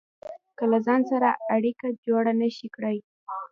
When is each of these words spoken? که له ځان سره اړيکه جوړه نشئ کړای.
که 0.57 0.63
له 0.71 0.79
ځان 0.85 1.01
سره 1.11 1.27
اړيکه 1.55 1.87
جوړه 2.05 2.31
نشئ 2.41 2.67
کړای. 2.75 2.97